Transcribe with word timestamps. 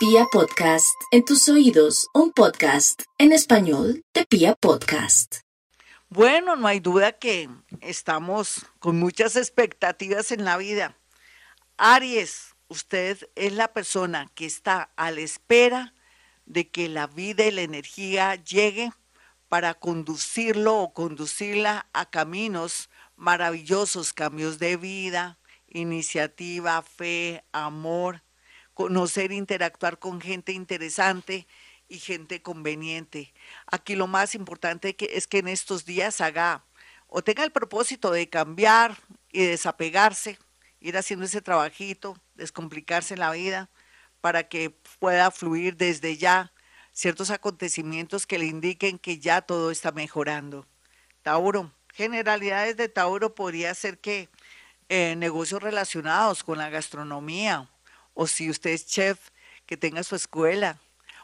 Pia 0.00 0.24
Podcast, 0.32 0.98
en 1.10 1.26
tus 1.26 1.46
oídos, 1.50 2.08
un 2.14 2.32
podcast 2.32 3.02
en 3.18 3.32
español 3.32 4.02
de 4.14 4.24
Pia 4.24 4.54
Podcast. 4.54 5.40
Bueno, 6.08 6.56
no 6.56 6.68
hay 6.68 6.80
duda 6.80 7.18
que 7.18 7.50
estamos 7.82 8.64
con 8.78 8.98
muchas 8.98 9.36
expectativas 9.36 10.32
en 10.32 10.46
la 10.46 10.56
vida. 10.56 10.96
Aries, 11.76 12.54
usted 12.68 13.28
es 13.34 13.52
la 13.52 13.74
persona 13.74 14.30
que 14.34 14.46
está 14.46 14.90
a 14.96 15.10
la 15.10 15.20
espera 15.20 15.92
de 16.46 16.70
que 16.70 16.88
la 16.88 17.06
vida 17.06 17.44
y 17.44 17.50
la 17.50 17.60
energía 17.60 18.36
llegue 18.36 18.92
para 19.50 19.74
conducirlo 19.74 20.78
o 20.78 20.94
conducirla 20.94 21.90
a 21.92 22.08
caminos 22.08 22.88
maravillosos, 23.16 24.14
cambios 24.14 24.58
de 24.58 24.78
vida, 24.78 25.38
iniciativa, 25.68 26.80
fe, 26.80 27.44
amor, 27.52 28.22
conocer, 28.80 29.30
interactuar 29.30 29.98
con 29.98 30.22
gente 30.22 30.52
interesante 30.52 31.46
y 31.86 31.98
gente 31.98 32.40
conveniente. 32.40 33.34
Aquí 33.66 33.94
lo 33.94 34.06
más 34.06 34.34
importante 34.34 34.96
es 34.98 35.26
que 35.26 35.38
en 35.40 35.48
estos 35.48 35.84
días 35.84 36.22
haga 36.22 36.64
o 37.06 37.20
tenga 37.20 37.44
el 37.44 37.52
propósito 37.52 38.10
de 38.10 38.30
cambiar 38.30 38.96
y 39.32 39.44
desapegarse, 39.44 40.38
ir 40.80 40.96
haciendo 40.96 41.26
ese 41.26 41.42
trabajito, 41.42 42.16
descomplicarse 42.36 43.18
la 43.18 43.32
vida 43.32 43.68
para 44.22 44.48
que 44.48 44.70
pueda 44.98 45.30
fluir 45.30 45.76
desde 45.76 46.16
ya 46.16 46.50
ciertos 46.94 47.28
acontecimientos 47.28 48.26
que 48.26 48.38
le 48.38 48.46
indiquen 48.46 48.98
que 48.98 49.18
ya 49.18 49.42
todo 49.42 49.70
está 49.70 49.92
mejorando. 49.92 50.66
Tauro, 51.20 51.70
generalidades 51.92 52.78
de 52.78 52.88
Tauro 52.88 53.34
podría 53.34 53.74
ser 53.74 53.98
que 53.98 54.30
eh, 54.88 55.16
negocios 55.16 55.62
relacionados 55.62 56.42
con 56.42 56.56
la 56.56 56.70
gastronomía, 56.70 57.68
o 58.20 58.26
si 58.26 58.50
usted 58.50 58.72
es 58.72 58.84
chef, 58.84 59.30
que 59.64 59.78
tenga 59.78 60.02
su 60.02 60.14
escuela, 60.14 60.78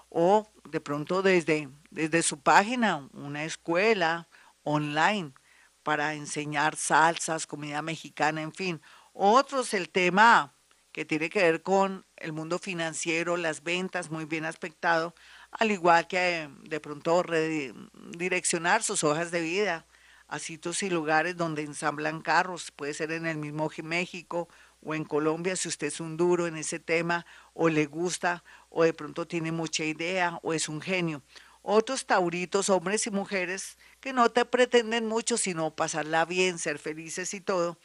o 0.08 0.50
de 0.70 0.80
pronto 0.80 1.20
desde, 1.20 1.68
desde 1.90 2.22
su 2.22 2.40
página, 2.40 3.06
una 3.12 3.44
escuela 3.44 4.28
online 4.62 5.34
para 5.82 6.14
enseñar 6.14 6.74
salsas, 6.74 7.46
comida 7.46 7.82
mexicana, 7.82 8.40
en 8.40 8.54
fin. 8.54 8.80
Otros, 9.12 9.74
el 9.74 9.90
tema 9.90 10.54
que 10.90 11.04
tiene 11.04 11.28
que 11.28 11.42
ver 11.42 11.62
con 11.62 12.06
el 12.16 12.32
mundo 12.32 12.58
financiero, 12.58 13.36
las 13.36 13.62
ventas, 13.62 14.10
muy 14.10 14.24
bien 14.24 14.46
aspectado, 14.46 15.14
al 15.50 15.72
igual 15.72 16.06
que 16.08 16.48
de 16.62 16.80
pronto 16.80 17.22
redireccionar 17.22 18.82
sus 18.82 19.04
hojas 19.04 19.30
de 19.30 19.42
vida 19.42 19.84
a 20.28 20.38
sitios 20.38 20.82
y 20.82 20.88
lugares 20.88 21.36
donde 21.36 21.60
ensamblan 21.60 22.22
carros, 22.22 22.70
puede 22.70 22.94
ser 22.94 23.12
en 23.12 23.26
el 23.26 23.36
mismo 23.36 23.70
México 23.84 24.48
o 24.86 24.94
en 24.94 25.04
Colombia, 25.04 25.56
si 25.56 25.68
usted 25.68 25.88
es 25.88 25.98
un 25.98 26.16
duro 26.16 26.46
en 26.46 26.56
ese 26.56 26.78
tema 26.78 27.26
o 27.54 27.68
le 27.68 27.86
gusta 27.86 28.44
o 28.70 28.84
de 28.84 28.94
pronto 28.94 29.26
tiene 29.26 29.50
mucha 29.50 29.84
idea 29.84 30.38
o 30.44 30.52
es 30.52 30.68
un 30.68 30.80
genio. 30.80 31.22
Otros 31.62 32.06
tauritos, 32.06 32.70
hombres 32.70 33.04
y 33.08 33.10
mujeres, 33.10 33.78
que 34.00 34.12
no 34.12 34.30
te 34.30 34.44
pretenden 34.44 35.06
mucho, 35.06 35.38
sino 35.38 35.74
pasarla 35.74 36.24
bien, 36.24 36.60
ser 36.60 36.78
felices 36.78 37.34
y 37.34 37.40
todo, 37.40 37.78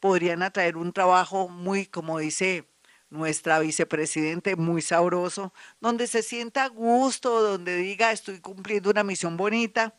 podrían 0.00 0.42
atraer 0.42 0.78
un 0.78 0.94
trabajo 0.94 1.50
muy, 1.50 1.84
como 1.84 2.18
dice 2.18 2.66
nuestra 3.10 3.58
vicepresidente, 3.58 4.56
muy 4.56 4.80
sabroso, 4.80 5.52
donde 5.80 6.06
se 6.06 6.22
sienta 6.22 6.64
a 6.64 6.68
gusto, 6.68 7.42
donde 7.42 7.76
diga 7.76 8.12
estoy 8.12 8.40
cumpliendo 8.40 8.88
una 8.88 9.04
misión 9.04 9.36
bonita 9.36 9.94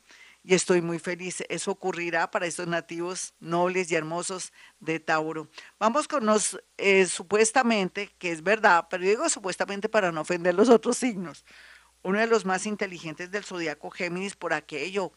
y 0.48 0.54
estoy 0.54 0.82
muy 0.82 0.98
feliz. 0.98 1.44
Eso 1.50 1.72
ocurrirá 1.72 2.32
para 2.32 2.46
estos 2.46 2.68
nativos 2.68 3.34
nobles 3.42 3.92
y 3.92 3.96
hermosos 3.96 4.54
de 4.80 5.02
Tauro. 5.02 5.50
Vamos 5.78 6.08
con 6.08 6.26
los 6.26 6.58
eh, 6.78 7.06
supuestamente, 7.06 8.16
que 8.18 8.32
es 8.32 8.42
verdad, 8.42 8.88
pero 8.90 9.04
digo 9.04 9.28
supuestamente 9.28 9.90
para 9.90 10.14
no 10.14 10.22
ofender 10.22 10.56
los 10.56 10.70
otros 10.70 10.96
signos. 10.96 11.44
Uno 12.02 12.20
de 12.20 12.28
los 12.28 12.46
más 12.46 12.66
inteligentes 12.66 13.30
del 13.30 13.44
zodiaco 13.44 13.90
Géminis 13.90 14.38
por 14.38 14.54
aquello 14.54 15.12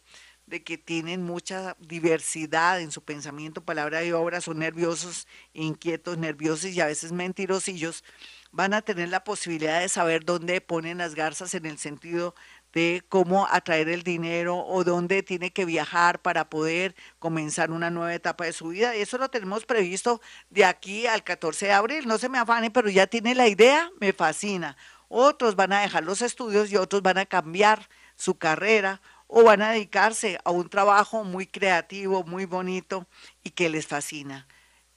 de 0.47 0.65
que 0.65 0.77
tienen 0.79 1.23
mucha 1.23 1.77
diversidad 1.79 2.81
en 2.81 2.91
su 2.91 3.05
pensamiento, 3.05 3.65
palabra 3.65 4.03
y 4.03 4.11
obra, 4.11 4.41
son 4.41 4.59
nerviosos, 4.59 5.29
inquietos, 5.53 6.19
nerviosos 6.19 6.71
y 6.71 6.81
a 6.81 6.87
veces 6.87 7.13
mentirosillos, 7.13 8.03
van 8.51 8.75
a 8.75 8.83
tener 8.83 9.11
la 9.11 9.23
posibilidad 9.23 9.81
de 9.81 9.89
saber 9.89 10.25
dónde 10.25 10.61
ponen 10.61 10.99
las 10.99 11.15
garzas 11.15 11.55
en 11.55 11.67
el 11.67 11.79
sentido 11.79 12.35
de 12.73 13.03
cómo 13.09 13.47
atraer 13.51 13.89
el 13.89 14.03
dinero 14.03 14.59
o 14.59 14.85
dónde 14.85 15.23
tiene 15.23 15.53
que 15.53 15.65
viajar 15.65 16.21
para 16.21 16.49
poder 16.49 16.95
comenzar 17.19 17.71
una 17.71 17.91
nueva 17.91 18.15
etapa 18.15 18.45
de 18.45 18.53
su 18.53 18.69
vida. 18.69 18.95
Eso 18.95 19.19
lo 19.19 19.29
tenemos 19.29 19.67
previsto 19.67 20.21
de 20.51 20.65
aquí 20.65 21.07
al 21.07 21.25
14 21.25 21.67
de 21.67 21.73
abril. 21.73 22.07
No 22.07 22.19
se 22.19 22.29
me 22.29 22.39
afane, 22.39 22.71
pero 22.71 22.89
ya 22.89 23.07
tiene 23.07 23.35
la 23.35 23.49
idea, 23.49 23.91
me 24.01 24.13
fascina. 24.13 24.77
Otros 25.09 25.57
van 25.57 25.73
a 25.73 25.81
dejar 25.81 26.05
los 26.05 26.23
estudios 26.23 26.71
y 26.71 26.77
otros 26.77 27.03
van 27.03 27.19
a 27.19 27.27
cambiar 27.27 27.89
su 28.17 28.37
carrera 28.37 29.01
o 29.27 29.45
van 29.45 29.63
a 29.63 29.73
dedicarse 29.73 30.39
a 30.45 30.51
un 30.51 30.69
trabajo 30.69 31.25
muy 31.25 31.47
creativo, 31.47 32.23
muy 32.25 32.45
bonito 32.45 33.07
y 33.43 33.51
que 33.51 33.69
les 33.69 33.87
fascina. 33.87 34.47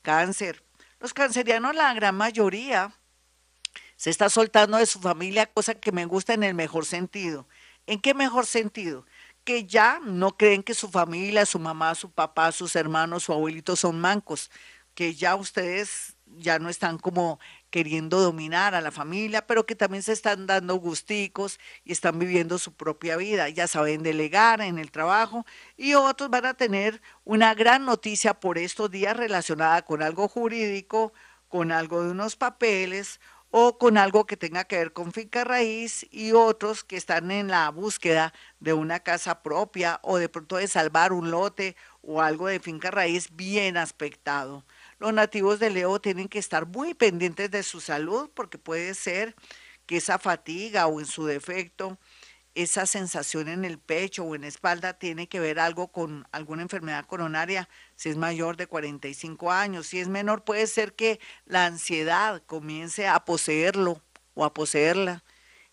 Cáncer. 0.02 0.64
Los 1.00 1.14
cancerianos, 1.14 1.76
la 1.76 1.94
gran 1.94 2.16
mayoría, 2.16 2.94
se 3.96 4.10
está 4.10 4.30
soltando 4.30 4.78
de 4.78 4.86
su 4.86 5.00
familia, 5.00 5.46
cosa 5.46 5.76
que 5.76 5.92
me 5.92 6.06
gusta 6.06 6.34
en 6.34 6.44
el 6.44 6.54
mejor 6.54 6.86
sentido. 6.86 7.48
¿En 7.88 8.00
qué 8.00 8.14
mejor 8.14 8.46
sentido? 8.46 9.06
Que 9.44 9.66
ya 9.66 10.00
no 10.04 10.38
creen 10.38 10.64
que 10.64 10.74
su 10.74 10.90
familia, 10.90 11.46
su 11.46 11.60
mamá, 11.60 11.96
su 11.96 12.10
papá, 12.12 12.52
sus 12.52 12.76
hermanos, 12.76 13.24
su 13.24 13.34
abuelito 13.34 13.76
son 13.76 14.00
mancos, 14.00 14.50
que 14.96 15.16
ya 15.16 15.36
ustedes 15.36 16.16
ya 16.38 16.60
no 16.60 16.70
están 16.70 16.98
como 16.98 17.40
queriendo 17.70 18.22
dominar 18.22 18.74
a 18.76 18.82
la 18.82 18.92
familia, 18.92 19.46
pero 19.46 19.66
que 19.66 19.76
también 19.76 20.04
se 20.04 20.14
están 20.14 20.48
dando 20.48 20.76
gusticos 20.76 21.60
y 21.84 21.92
están 21.92 22.20
viviendo 22.20 22.58
su 22.58 22.74
propia 22.74 23.18
vida. 23.18 23.50
Ya 23.50 23.68
saben 23.68 24.04
delegar 24.04 24.62
en 24.62 24.80
el 24.80 24.92
trabajo 24.92 25.46
y 25.78 25.96
otros 25.96 26.30
van 26.30 26.46
a 26.46 26.54
tener 26.54 27.02
una 27.24 27.54
gran 27.54 27.86
noticia 27.86 28.40
por 28.40 28.58
estos 28.58 28.90
días 28.92 29.18
relacionada 29.18 29.84
con 29.84 30.02
algo 30.02 30.28
jurídico, 30.28 31.14
con 31.50 31.72
algo 31.72 32.04
de 32.04 32.12
unos 32.12 32.36
papeles 32.36 33.20
o 33.56 33.78
con 33.78 34.00
algo 34.00 34.26
que 34.26 34.36
tenga 34.36 34.64
que 34.64 34.78
ver 34.78 34.94
con 34.94 35.12
finca 35.14 35.44
raíz 35.44 36.08
y 36.10 36.32
otros 36.32 36.84
que 36.84 36.98
están 36.98 37.30
en 37.30 37.50
la 37.50 37.70
búsqueda 37.70 38.34
de 38.60 38.74
una 38.74 39.02
casa 39.02 39.44
propia 39.44 40.00
o 40.02 40.18
de 40.18 40.28
pronto 40.28 40.56
de 40.56 40.68
salvar 40.68 41.14
un 41.14 41.30
lote 41.30 41.76
o 42.02 42.24
algo 42.24 42.48
de 42.48 42.60
finca 42.60 42.90
raíz 42.90 43.30
bien 43.36 43.78
aspectado. 43.78 44.66
Los 44.98 45.14
nativos 45.14 45.60
de 45.60 45.70
Leo 45.70 46.02
tienen 46.02 46.30
que 46.30 46.40
estar 46.40 46.66
muy 46.66 46.96
pendientes 46.96 47.52
de 47.52 47.62
su 47.62 47.80
salud 47.80 48.28
porque 48.34 48.58
puede 48.58 48.96
ser 48.96 49.36
que 49.86 49.98
esa 49.98 50.18
fatiga 50.18 50.88
o 50.88 51.00
en 51.00 51.06
su 51.06 51.28
defecto, 51.28 52.00
esa 52.56 52.86
sensación 52.86 53.48
en 53.48 53.66
el 53.66 53.80
pecho 53.80 54.24
o 54.24 54.36
en 54.36 54.42
la 54.42 54.48
espalda 54.48 54.94
tiene 54.94 55.28
que 55.28 55.40
ver 55.40 55.60
algo 55.60 55.92
con 55.92 56.28
alguna 56.32 56.62
enfermedad 56.62 57.06
coronaria, 57.06 57.68
si 57.96 58.10
es 58.10 58.18
mayor 58.18 58.58
de 58.58 58.68
45 58.68 59.52
años, 59.52 59.88
si 59.88 60.00
es 60.00 60.08
menor 60.08 60.44
puede 60.44 60.68
ser 60.68 60.94
que 60.94 61.20
la 61.46 61.66
ansiedad 61.66 62.44
comience 62.46 63.08
a 63.08 63.26
poseerlo 63.26 64.02
o 64.36 64.46
a 64.46 64.54
poseerla. 64.54 65.24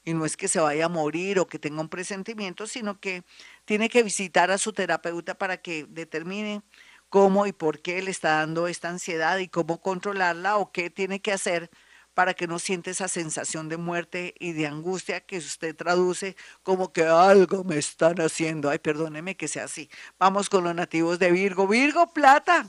Y 0.03 0.15
no 0.15 0.25
es 0.25 0.37
que 0.37 0.49
se 0.49 0.61
vaya 0.61 0.87
a 0.87 0.89
morir 0.89 1.39
o 1.39 1.47
que 1.47 1.59
tenga 1.59 1.83
un 1.83 1.91
presentimiento, 1.91 2.67
sino 2.67 2.99
que 3.01 3.23
tiene 3.67 3.91
que 3.91 4.03
visitar 4.03 4.51
a 4.51 4.57
su 4.57 4.73
terapeuta 4.73 5.37
para 5.37 5.59
que 5.59 5.85
determine 5.89 6.63
cómo 7.11 7.47
y 7.47 7.53
por 7.53 7.83
qué 7.83 8.01
le 8.01 8.11
está 8.11 8.37
dando 8.39 8.67
esta 8.67 8.89
ansiedad 8.89 9.39
y 9.39 9.49
cómo 9.49 9.83
controlarla 9.83 10.57
o 10.57 10.73
qué 10.73 10.89
tiene 10.89 11.21
que 11.21 11.33
hacer 11.33 11.71
para 12.15 12.35
que 12.35 12.47
no 12.47 12.59
siente 12.59 12.91
esa 12.91 13.09
sensación 13.09 13.69
de 13.69 13.77
muerte 13.77 14.35
y 14.39 14.53
de 14.53 14.67
angustia 14.67 15.21
que 15.21 15.39
usted 15.39 15.75
traduce 15.75 16.37
como 16.63 16.93
que 16.93 17.05
algo 17.05 17.65
me 17.65 17.79
están 17.79 18.21
haciendo. 18.21 18.71
Ay, 18.71 18.79
perdóneme 18.79 19.37
que 19.37 19.49
sea 19.49 19.65
así. 19.65 19.89
Vamos 20.19 20.51
con 20.51 20.65
los 20.65 20.75
nativos 20.75 21.19
de 21.19 21.31
Virgo. 21.31 21.67
Virgo, 21.67 22.13
plata. 22.13 22.69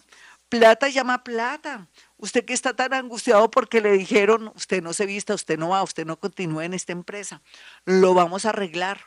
Plata 0.49 0.89
llama 0.89 1.23
plata. 1.23 1.87
Usted 2.17 2.43
que 2.45 2.53
está 2.53 2.73
tan 2.73 2.93
angustiado 2.93 3.49
porque 3.49 3.81
le 3.81 3.93
dijeron, 3.93 4.51
usted 4.55 4.83
no 4.83 4.93
se 4.93 5.05
vista, 5.05 5.33
usted 5.33 5.57
no 5.57 5.69
va, 5.69 5.81
usted 5.81 6.05
no 6.05 6.19
continúa 6.19 6.65
en 6.65 6.73
esta 6.73 6.91
empresa. 6.91 7.41
Lo 7.85 8.13
vamos 8.13 8.45
a 8.45 8.49
arreglar 8.49 8.99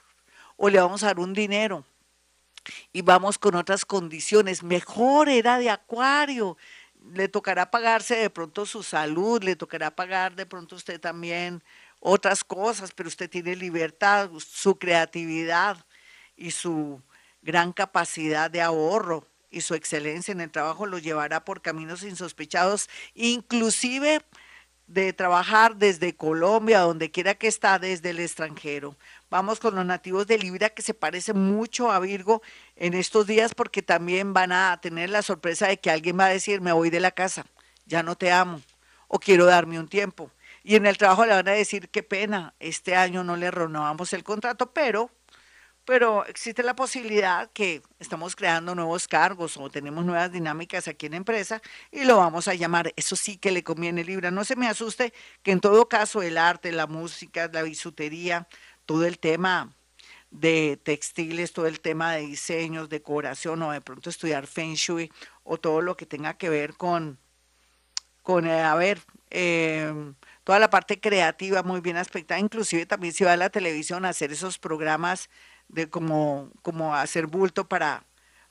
o 0.57 0.69
le 0.71 0.81
vamos 0.81 1.03
a 1.03 1.09
dar 1.09 1.19
un 1.21 1.35
dinero 1.35 1.85
y 2.93 3.03
vamos 3.03 3.39
con 3.39 3.55
otras 3.55 3.85
condiciones. 3.85 4.63
Mejor 4.63 5.29
era 5.29 5.59
de 5.59 5.71
acuario. 5.71 6.57
Le 7.13 7.29
tocará 7.29 7.71
pagarse 7.71 8.17
de 8.17 8.31
pronto 8.31 8.67
su 8.67 8.83
salud, 8.83 9.43
le 9.43 9.57
tocará 9.57 9.95
pagar 9.95 10.35
de 10.35 10.47
pronto 10.47 10.77
usted 10.77 11.01
también 11.01 11.63
otras 12.01 12.45
cosas, 12.45 12.93
pero 12.93 13.09
usted 13.09 13.29
tiene 13.29 13.57
libertad, 13.57 14.31
su 14.39 14.79
creatividad 14.79 15.85
y 16.37 16.51
su 16.51 17.03
gran 17.43 17.73
capacidad 17.73 18.51
de 18.51 18.63
ahorro 18.63 19.27
y 19.51 19.61
su 19.61 19.75
excelencia 19.75 20.33
en 20.33 20.41
el 20.41 20.51
trabajo 20.51 20.87
lo 20.87 20.99
llevará 20.99 21.45
por 21.45 21.63
caminos 21.63 22.03
insospechados, 22.03 22.91
inclusive 23.15 24.21
de 24.87 25.13
trabajar 25.13 25.77
desde 25.77 26.15
Colombia, 26.15 26.81
donde 26.81 27.11
quiera 27.11 27.35
que 27.35 27.47
está, 27.47 27.79
desde 27.79 28.11
el 28.11 28.21
extranjero. 28.21 28.97
Vamos 29.35 29.59
con 29.59 29.75
los 29.75 29.85
nativos 29.85 30.29
de 30.29 30.39
Libra, 30.39 30.71
que 30.71 30.81
se 30.81 30.95
parece 30.95 31.33
mucho 31.33 31.91
a 31.91 31.99
Virgo 31.99 32.41
en 32.77 32.95
estos 32.95 33.27
días, 33.27 33.53
porque 33.53 33.83
también 33.83 34.33
van 34.33 34.53
a 34.53 34.79
tener 34.81 35.11
la 35.11 35.23
sorpresa 35.23 35.67
de 35.67 35.77
que 35.77 35.91
alguien 35.91 36.17
va 36.17 36.27
a 36.27 36.29
decir, 36.29 36.61
me 36.61 36.71
voy 36.71 36.89
de 36.89 37.01
la 37.01 37.11
casa, 37.11 37.45
ya 37.85 38.05
no 38.05 38.15
te 38.15 38.31
amo, 38.31 38.61
o 39.09 39.19
quiero 39.19 39.45
darme 39.47 39.81
un 39.81 39.89
tiempo. 39.89 40.31
Y 40.63 40.77
en 40.77 40.87
el 40.87 40.99
trabajo 40.99 41.27
le 41.27 41.33
van 41.33 41.49
a 41.49 41.51
decir, 41.51 41.89
qué 41.89 42.05
pena, 42.05 42.55
este 42.61 42.95
año 42.95 43.25
no 43.25 43.37
le 43.37 43.51
renovamos 43.51 44.13
el 44.13 44.23
contrato, 44.23 44.73
pero 44.73 45.11
pero 45.85 46.25
existe 46.25 46.63
la 46.63 46.75
posibilidad 46.75 47.51
que 47.53 47.83
estamos 47.99 48.35
creando 48.37 48.75
nuevos 48.75 49.07
cargos 49.07 49.59
o 49.59 49.69
tenemos 49.69 50.05
nuevas 50.05 50.33
dinámicas 50.33 50.89
aquí 50.89 51.07
en 51.07 51.13
la 51.13 51.19
empresa 51.19 51.61
y 51.93 52.05
lo 52.05 52.17
vamos 52.17 52.49
a 52.49 52.55
llamar. 52.55 52.95
Eso 52.97 53.17
sí 53.17 53.37
que 53.37 53.51
le 53.51 53.63
conviene 53.63 54.03
Libra. 54.03 54.31
No 54.31 54.45
se 54.45 54.57
me 54.57 54.67
asuste 54.67 55.13
que 55.43 55.53
en 55.53 55.61
todo 55.61 55.87
caso 55.87 56.23
el 56.23 56.39
arte, 56.39 56.73
la 56.73 56.87
música, 56.87 57.51
la 57.53 57.63
bisutería, 57.63 58.49
todo 58.87 59.07
el 59.07 59.19
tema 59.19 59.75
de 60.31 60.79
textiles, 60.83 61.53
todo 61.53 61.67
el 61.67 61.81
tema 61.81 62.13
de 62.15 62.23
diseños, 62.23 62.89
decoración 62.89 63.63
o 63.63 63.71
de 63.71 63.81
pronto 63.81 64.11
estudiar 64.11 64.47
Feng 64.49 64.75
Shui 64.75 65.13
o 65.45 65.59
todo 65.59 65.81
lo 65.81 65.97
que 65.97 66.07
tenga 66.07 66.35
que 66.35 66.49
ver 66.49 66.75
con, 66.75 67.19
con 68.23 68.47
eh, 68.49 68.63
a 68.63 68.75
ver, 68.75 69.01
em, 69.31 70.15
toda 70.43 70.59
la 70.59 70.71
parte 70.71 71.01
creativa 71.01 71.63
muy 71.63 71.81
bien 71.81 71.97
aspectada, 71.97 72.41
inclusive 72.41 72.85
también 72.85 73.15
si 73.15 73.23
va 73.25 73.35
a 73.35 73.37
la 73.37 73.51
televisión 73.51 74.05
a 74.05 74.09
hacer 74.09 74.33
esos 74.33 74.59
programas 74.59 75.31
de 75.69 75.89
como, 75.89 76.51
como 76.63 76.95
hacer 76.97 77.27
bulto 77.29 77.69
para, 77.69 78.05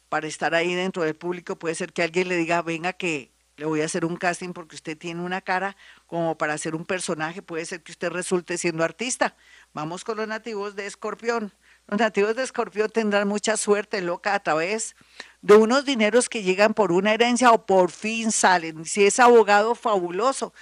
para 0.07 0.27
estar 0.27 0.55
ahí 0.55 0.73
dentro 0.73 1.03
del 1.03 1.15
público. 1.15 1.57
Puede 1.57 1.75
ser 1.75 1.91
que 1.91 2.03
alguien 2.03 2.29
le 2.29 2.37
diga, 2.37 2.61
venga 2.61 2.93
que 2.93 3.32
le 3.55 3.65
voy 3.65 3.81
a 3.81 3.85
hacer 3.85 4.05
un 4.05 4.15
casting 4.15 4.53
porque 4.53 4.75
usted 4.75 4.97
tiene 4.97 5.21
una 5.21 5.41
cara 5.41 5.75
como 6.07 6.37
para 6.37 6.53
hacer 6.53 6.75
un 6.75 6.85
personaje. 6.85 7.41
Puede 7.41 7.65
ser 7.65 7.83
que 7.83 7.91
usted 7.91 8.09
resulte 8.09 8.57
siendo 8.57 8.83
artista. 8.83 9.35
Vamos 9.73 10.03
con 10.03 10.17
los 10.17 10.27
nativos 10.27 10.75
de 10.75 10.87
Escorpión. 10.87 11.53
Los 11.87 11.99
nativos 11.99 12.35
de 12.35 12.43
Escorpión 12.43 12.89
tendrán 12.89 13.27
mucha 13.27 13.57
suerte 13.57 14.01
loca 14.01 14.33
a 14.33 14.39
través 14.41 14.95
de 15.41 15.55
unos 15.55 15.85
dineros 15.85 16.29
que 16.29 16.41
llegan 16.41 16.73
por 16.73 16.91
una 16.91 17.13
herencia 17.13 17.51
o 17.51 17.65
por 17.65 17.91
fin 17.91 18.31
salen. 18.31 18.85
Si 18.85 19.05
es 19.05 19.19
abogado, 19.19 19.75
fabuloso 19.75 20.53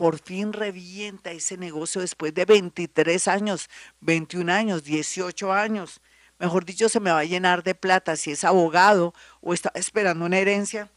por 0.00 0.18
fin 0.18 0.54
revienta 0.54 1.30
ese 1.30 1.58
negocio 1.58 2.00
después 2.00 2.32
de 2.32 2.46
23 2.46 3.28
años, 3.28 3.68
21 4.00 4.50
años, 4.50 4.82
18 4.82 5.52
años. 5.52 6.00
Mejor 6.38 6.64
dicho, 6.64 6.88
se 6.88 7.00
me 7.00 7.10
va 7.10 7.18
a 7.18 7.24
llenar 7.24 7.62
de 7.62 7.74
plata 7.74 8.16
si 8.16 8.30
es 8.30 8.44
abogado 8.44 9.12
o 9.42 9.52
está 9.52 9.70
esperando 9.74 10.24
una 10.24 10.38
herencia. 10.38 10.90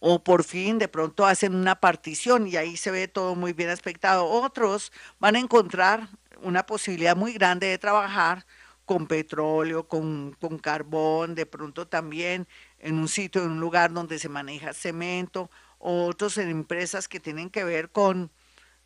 O 0.00 0.24
por 0.24 0.44
fin 0.44 0.78
de 0.78 0.88
pronto 0.88 1.26
hacen 1.26 1.54
una 1.54 1.76
partición 1.80 2.46
y 2.48 2.56
ahí 2.56 2.76
se 2.76 2.90
ve 2.90 3.06
todo 3.08 3.34
muy 3.36 3.52
bien 3.52 3.70
aspectado. 3.70 4.26
Otros 4.26 4.92
van 5.18 5.36
a 5.36 5.40
encontrar 5.40 6.08
una 6.42 6.66
posibilidad 6.66 7.16
muy 7.16 7.32
grande 7.34 7.66
de 7.68 7.78
trabajar 7.78 8.46
con 8.86 9.06
petróleo, 9.06 9.86
con, 9.86 10.36
con 10.40 10.58
carbón, 10.58 11.34
de 11.34 11.46
pronto 11.46 11.86
también 11.86 12.48
en 12.78 12.98
un 12.98 13.08
sitio, 13.08 13.42
en 13.44 13.52
un 13.52 13.60
lugar 13.60 13.92
donde 13.92 14.18
se 14.18 14.28
maneja 14.28 14.72
cemento 14.72 15.50
otros 15.80 16.38
en 16.38 16.50
empresas 16.50 17.08
que 17.08 17.20
tienen 17.20 17.50
que 17.50 17.64
ver 17.64 17.90
con, 17.90 18.30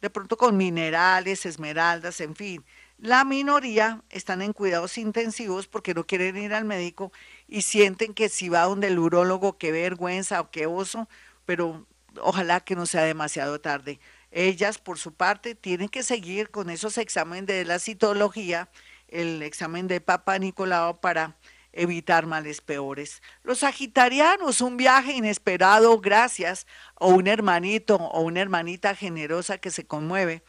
de 0.01 0.11
pronto 0.11 0.37
con 0.37 0.57
minerales, 0.57 1.45
esmeraldas, 1.45 2.21
en 2.21 2.37
fin. 2.37 2.65
La 2.99 3.25
minoría 3.25 4.03
están 4.11 4.41
en 4.43 4.53
cuidados 4.53 4.97
intensivos 4.97 5.67
porque 5.67 5.95
no 5.95 6.07
quieren 6.07 6.37
ir 6.37 6.55
al 6.55 6.65
médico 6.65 7.13
y 7.49 7.63
sienten 7.63 8.15
que 8.15 8.29
si 8.29 8.49
va 8.49 8.63
donde 8.63 8.89
el 8.89 8.99
urólogo, 8.99 9.59
qué 9.59 9.73
vergüenza 9.73 10.41
o 10.41 10.51
qué 10.51 10.67
oso, 10.67 11.09
pero 11.45 11.87
ojalá 12.21 12.61
que 12.61 12.77
no 12.77 12.87
sea 12.87 13.03
demasiado 13.03 13.61
tarde. 13.61 14.01
Ellas, 14.31 14.79
por 14.79 14.99
su 14.99 15.15
parte, 15.15 15.55
tienen 15.55 15.89
que 15.89 16.03
seguir 16.03 16.51
con 16.51 16.71
esos 16.71 16.99
exámenes 16.99 17.47
de 17.47 17.65
la 17.65 17.79
citología, 17.79 18.69
el 19.09 19.43
examen 19.43 19.87
de 19.87 20.01
Papa 20.01 20.39
Nicolau 20.39 21.01
para 21.01 21.37
evitar 21.73 22.27
males 22.27 22.61
peores. 22.61 23.23
Los 23.43 23.59
sagitarianos, 23.61 24.61
un 24.61 24.77
viaje 24.77 25.13
inesperado 25.13 26.01
gracias 26.01 26.67
a 26.97 27.07
un 27.07 27.27
hermanito 27.27 27.97
o 27.97 28.23
una 28.23 28.41
hermanita 28.41 28.95
generosa 28.95 29.59
que 29.59 29.71
se 29.71 29.87
conmueve 29.87 30.43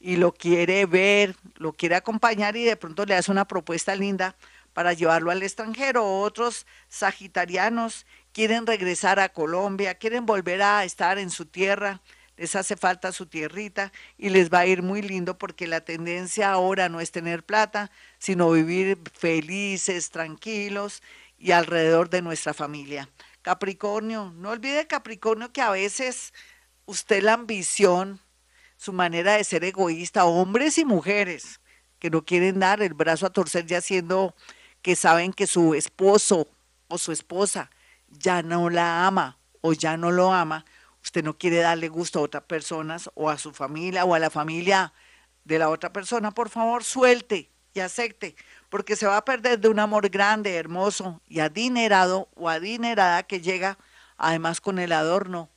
y 0.00 0.16
lo 0.16 0.32
quiere 0.32 0.86
ver, 0.86 1.34
lo 1.56 1.72
quiere 1.72 1.96
acompañar 1.96 2.56
y 2.56 2.64
de 2.64 2.76
pronto 2.76 3.04
le 3.04 3.14
hace 3.14 3.30
una 3.30 3.46
propuesta 3.46 3.94
linda 3.96 4.36
para 4.78 4.92
llevarlo 4.92 5.32
al 5.32 5.42
extranjero. 5.42 6.20
Otros 6.20 6.64
sagitarianos 6.86 8.06
quieren 8.32 8.64
regresar 8.64 9.18
a 9.18 9.28
Colombia, 9.28 9.96
quieren 9.96 10.24
volver 10.24 10.62
a 10.62 10.84
estar 10.84 11.18
en 11.18 11.30
su 11.30 11.46
tierra, 11.46 12.00
les 12.36 12.54
hace 12.54 12.76
falta 12.76 13.10
su 13.10 13.26
tierrita 13.26 13.90
y 14.16 14.28
les 14.28 14.50
va 14.50 14.60
a 14.60 14.66
ir 14.66 14.84
muy 14.84 15.02
lindo 15.02 15.36
porque 15.36 15.66
la 15.66 15.80
tendencia 15.80 16.52
ahora 16.52 16.88
no 16.88 17.00
es 17.00 17.10
tener 17.10 17.44
plata, 17.44 17.90
sino 18.20 18.52
vivir 18.52 18.96
felices, 19.14 20.10
tranquilos 20.10 21.02
y 21.36 21.50
alrededor 21.50 22.08
de 22.08 22.22
nuestra 22.22 22.54
familia. 22.54 23.08
Capricornio, 23.42 24.32
no 24.36 24.50
olvide 24.50 24.86
Capricornio 24.86 25.52
que 25.52 25.60
a 25.60 25.70
veces 25.70 26.32
usted 26.86 27.20
la 27.24 27.32
ambición, 27.32 28.20
su 28.76 28.92
manera 28.92 29.32
de 29.32 29.42
ser 29.42 29.64
egoísta, 29.64 30.24
hombres 30.24 30.78
y 30.78 30.84
mujeres 30.84 31.58
que 31.98 32.10
no 32.10 32.24
quieren 32.24 32.60
dar 32.60 32.80
el 32.80 32.94
brazo 32.94 33.26
a 33.26 33.32
torcer 33.32 33.66
ya 33.66 33.80
siendo 33.80 34.36
que 34.82 34.96
saben 34.96 35.32
que 35.32 35.46
su 35.46 35.74
esposo 35.74 36.48
o 36.88 36.98
su 36.98 37.12
esposa 37.12 37.70
ya 38.08 38.42
no 38.42 38.70
la 38.70 39.06
ama 39.06 39.38
o 39.60 39.72
ya 39.72 39.96
no 39.96 40.10
lo 40.10 40.32
ama, 40.32 40.64
usted 41.02 41.24
no 41.24 41.36
quiere 41.36 41.58
darle 41.58 41.88
gusto 41.88 42.18
a 42.18 42.22
otras 42.22 42.44
personas 42.44 43.10
o 43.14 43.30
a 43.30 43.38
su 43.38 43.52
familia 43.52 44.04
o 44.04 44.14
a 44.14 44.18
la 44.18 44.30
familia 44.30 44.92
de 45.44 45.58
la 45.58 45.70
otra 45.70 45.92
persona, 45.92 46.30
por 46.30 46.50
favor, 46.50 46.84
suelte 46.84 47.50
y 47.74 47.80
acepte, 47.80 48.36
porque 48.68 48.96
se 48.96 49.06
va 49.06 49.16
a 49.16 49.24
perder 49.24 49.58
de 49.60 49.68
un 49.68 49.78
amor 49.78 50.08
grande, 50.10 50.56
hermoso 50.56 51.20
y 51.26 51.40
adinerado 51.40 52.28
o 52.34 52.48
adinerada 52.48 53.22
que 53.22 53.40
llega 53.40 53.78
además 54.18 54.60
con 54.60 54.78
el 54.78 54.92
adorno 54.92 55.48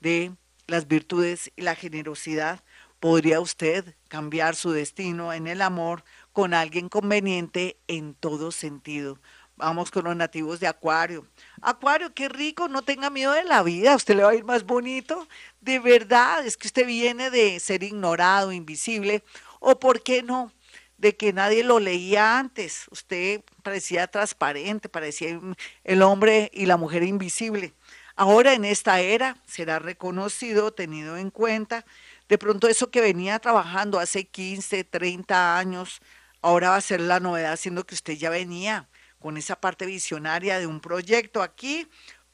de 0.00 0.32
las 0.66 0.88
virtudes 0.88 1.52
y 1.54 1.62
la 1.62 1.74
generosidad. 1.74 2.60
Podría 2.98 3.40
usted 3.40 3.94
cambiar 4.08 4.56
su 4.56 4.72
destino 4.72 5.32
en 5.32 5.46
el 5.46 5.62
amor 5.62 6.02
con 6.36 6.52
alguien 6.52 6.90
conveniente 6.90 7.78
en 7.88 8.12
todo 8.12 8.52
sentido. 8.52 9.18
Vamos 9.56 9.90
con 9.90 10.04
los 10.04 10.14
nativos 10.14 10.60
de 10.60 10.66
Acuario. 10.66 11.26
Acuario, 11.62 12.12
qué 12.12 12.28
rico, 12.28 12.68
no 12.68 12.82
tenga 12.82 13.08
miedo 13.08 13.32
de 13.32 13.44
la 13.44 13.62
vida, 13.62 13.96
usted 13.96 14.16
le 14.16 14.22
va 14.22 14.32
a 14.32 14.34
ir 14.34 14.44
más 14.44 14.64
bonito. 14.64 15.26
De 15.62 15.78
verdad, 15.78 16.44
es 16.44 16.58
que 16.58 16.66
usted 16.66 16.86
viene 16.86 17.30
de 17.30 17.58
ser 17.58 17.82
ignorado, 17.82 18.52
invisible, 18.52 19.24
o 19.60 19.80
por 19.80 20.02
qué 20.02 20.22
no, 20.22 20.52
de 20.98 21.16
que 21.16 21.32
nadie 21.32 21.64
lo 21.64 21.80
leía 21.80 22.38
antes. 22.38 22.84
Usted 22.90 23.40
parecía 23.62 24.06
transparente, 24.06 24.90
parecía 24.90 25.40
el 25.84 26.02
hombre 26.02 26.50
y 26.52 26.66
la 26.66 26.76
mujer 26.76 27.02
invisible. 27.02 27.72
Ahora 28.14 28.52
en 28.52 28.66
esta 28.66 29.00
era 29.00 29.38
será 29.46 29.78
reconocido, 29.78 30.70
tenido 30.70 31.16
en 31.16 31.30
cuenta. 31.30 31.86
De 32.28 32.36
pronto 32.36 32.68
eso 32.68 32.90
que 32.90 33.00
venía 33.00 33.38
trabajando 33.38 33.98
hace 33.98 34.26
15, 34.26 34.84
30 34.84 35.58
años, 35.58 36.02
ahora 36.42 36.70
va 36.70 36.76
a 36.76 36.80
ser 36.80 37.00
la 37.00 37.20
novedad, 37.20 37.56
siendo 37.56 37.84
que 37.86 37.94
usted 37.94 38.14
ya 38.14 38.30
venía 38.30 38.88
con 39.18 39.36
esa 39.36 39.60
parte 39.60 39.86
visionaria 39.86 40.58
de 40.58 40.66
un 40.66 40.80
proyecto 40.80 41.42
aquí, 41.42 41.88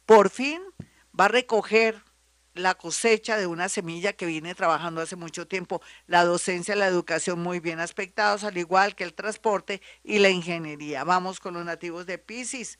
por 0.07 0.31
fin 0.31 0.61
va 1.19 1.26
a 1.26 1.29
recoger 1.29 2.03
la 2.55 2.75
cosecha 2.75 3.37
de 3.38 3.47
una 3.47 3.69
semilla 3.69 4.12
que 4.12 4.26
viene 4.26 4.55
trabajando 4.55 5.00
hace 5.00 5.17
mucho 5.17 5.47
tiempo, 5.47 5.81
la 6.07 6.25
docencia, 6.25 6.76
la 6.76 6.87
educación 6.87 7.41
muy 7.41 7.61
bien 7.61 7.81
aspectados, 7.81 8.45
al 8.45 8.59
igual 8.59 8.95
que 8.95 9.05
el 9.05 9.15
transporte 9.15 9.81
y 10.05 10.19
la 10.19 10.29
ingeniería. 10.29 11.05
Vamos 11.05 11.41
con 11.41 11.55
los 11.55 11.65
nativos 11.65 12.05
de 12.07 12.19
Pisces. 12.19 12.79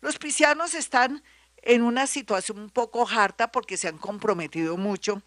Los 0.00 0.18
piscianos 0.18 0.74
están 0.74 1.24
en 1.62 1.82
una 1.82 2.06
situación 2.06 2.60
un 2.60 2.70
poco 2.70 3.08
harta 3.08 3.50
porque 3.50 3.76
se 3.76 3.88
han 3.88 3.98
comprometido 3.98 4.76
mucho 4.76 5.22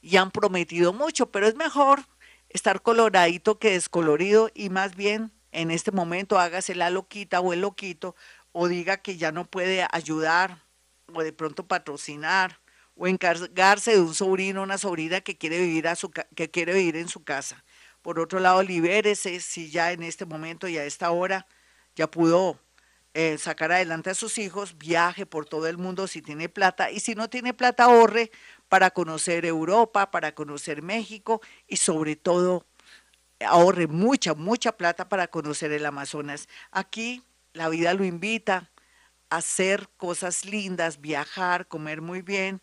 y 0.00 0.16
han 0.16 0.30
prometido 0.30 0.92
mucho, 0.92 1.30
pero 1.32 1.48
es 1.48 1.56
mejor 1.56 2.06
estar 2.48 2.82
coloradito 2.82 3.58
que 3.58 3.72
descolorido 3.72 4.50
y 4.54 4.70
más 4.70 4.96
bien 4.96 5.32
en 5.52 5.70
este 5.70 5.92
momento 5.92 6.38
hágase 6.38 6.74
la 6.74 6.90
loquita 6.90 7.40
o 7.40 7.52
el 7.52 7.60
loquito 7.60 8.14
o 8.52 8.68
diga 8.68 8.98
que 8.98 9.16
ya 9.16 9.32
no 9.32 9.44
puede 9.44 9.86
ayudar 9.90 10.62
o 11.12 11.22
de 11.22 11.32
pronto 11.32 11.66
patrocinar 11.66 12.60
o 12.96 13.06
encargarse 13.06 13.92
de 13.92 14.00
un 14.00 14.14
sobrino 14.14 14.60
o 14.60 14.64
una 14.64 14.78
sobrina 14.78 15.20
que 15.20 15.36
quiere 15.36 15.60
vivir 15.60 15.88
a 15.88 15.96
su 15.96 16.10
que 16.10 16.50
quiere 16.50 16.74
vivir 16.74 16.96
en 16.96 17.08
su 17.08 17.22
casa. 17.22 17.64
Por 18.02 18.18
otro 18.20 18.40
lado, 18.40 18.62
libérese 18.62 19.40
si 19.40 19.70
ya 19.70 19.92
en 19.92 20.02
este 20.02 20.24
momento 20.24 20.68
y 20.68 20.78
a 20.78 20.84
esta 20.84 21.10
hora 21.10 21.46
ya 21.94 22.10
pudo 22.10 22.58
eh, 23.14 23.38
sacar 23.38 23.72
adelante 23.72 24.10
a 24.10 24.14
sus 24.14 24.38
hijos, 24.38 24.78
viaje 24.78 25.26
por 25.26 25.46
todo 25.46 25.66
el 25.66 25.78
mundo 25.78 26.06
si 26.06 26.22
tiene 26.22 26.48
plata 26.48 26.90
y 26.90 27.00
si 27.00 27.14
no 27.14 27.28
tiene 27.28 27.54
plata 27.54 27.84
ahorre 27.84 28.30
para 28.68 28.90
conocer 28.90 29.44
Europa, 29.44 30.10
para 30.10 30.34
conocer 30.34 30.82
México 30.82 31.40
y 31.66 31.76
sobre 31.76 32.16
todo 32.16 32.66
ahorre 33.40 33.86
mucha, 33.86 34.34
mucha 34.34 34.72
plata 34.72 35.08
para 35.08 35.28
conocer 35.28 35.72
el 35.72 35.86
Amazonas. 35.86 36.48
Aquí 36.70 37.22
la 37.52 37.68
vida 37.68 37.94
lo 37.94 38.04
invita 38.04 38.70
a 39.30 39.36
hacer 39.36 39.88
cosas 39.96 40.44
lindas, 40.44 41.00
viajar, 41.00 41.66
comer 41.66 42.00
muy 42.00 42.22
bien 42.22 42.60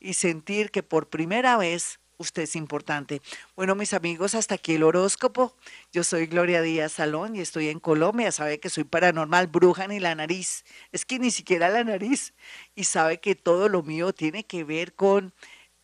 y 0.00 0.14
sentir 0.14 0.70
que 0.70 0.82
por 0.82 1.08
primera 1.08 1.56
vez 1.56 2.00
usted 2.18 2.42
es 2.42 2.56
importante. 2.56 3.22
Bueno, 3.56 3.74
mis 3.74 3.94
amigos, 3.94 4.34
hasta 4.34 4.56
aquí 4.56 4.74
el 4.74 4.82
horóscopo. 4.82 5.54
Yo 5.92 6.04
soy 6.04 6.26
Gloria 6.26 6.60
Díaz 6.60 6.92
Salón 6.92 7.36
y 7.36 7.40
estoy 7.40 7.68
en 7.68 7.80
Colombia. 7.80 8.32
Sabe 8.32 8.58
que 8.58 8.68
soy 8.68 8.84
paranormal, 8.84 9.46
bruja 9.46 9.86
ni 9.86 10.00
la 10.00 10.14
nariz. 10.14 10.64
Es 10.92 11.04
que 11.04 11.18
ni 11.18 11.30
siquiera 11.30 11.68
la 11.68 11.84
nariz. 11.84 12.34
Y 12.74 12.84
sabe 12.84 13.20
que 13.20 13.34
todo 13.34 13.68
lo 13.68 13.82
mío 13.82 14.12
tiene 14.12 14.44
que 14.44 14.64
ver 14.64 14.94
con 14.94 15.32